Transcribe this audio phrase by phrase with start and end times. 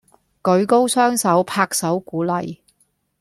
[0.41, 2.57] 舉高雙手拍手鼓勵